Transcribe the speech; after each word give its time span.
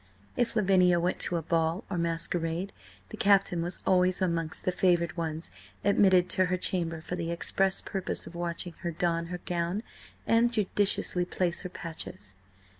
If 0.35 0.55
Lavinia 0.55 0.99
went 0.99 1.19
to 1.19 1.35
a 1.35 1.43
ball 1.43 1.83
or 1.87 1.95
masquerade, 1.95 2.73
the 3.09 3.17
Captain 3.17 3.61
was 3.61 3.77
always 3.85 4.19
amongst 4.19 4.65
the 4.65 4.71
favoured 4.71 5.15
ones 5.15 5.51
admitted 5.85 6.27
to 6.29 6.45
her 6.45 6.57
chamber 6.57 7.01
for 7.01 7.15
the 7.15 7.29
express 7.29 7.83
purpose 7.83 8.25
of 8.25 8.33
watching 8.33 8.73
her 8.79 8.89
don 8.89 9.27
her 9.27 9.37
gown 9.45 9.83
and 10.25 10.51
judiciously 10.51 11.25
place 11.25 11.61
her 11.61 11.69
patches. 11.69 12.33